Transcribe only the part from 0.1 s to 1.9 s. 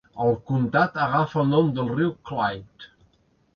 El comtat agafa el nom